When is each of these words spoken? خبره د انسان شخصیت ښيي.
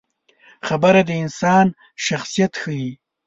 خبره 0.67 1.01
د 1.07 1.11
انسان 1.23 1.65
شخصیت 2.05 2.53
ښيي. 2.61 2.91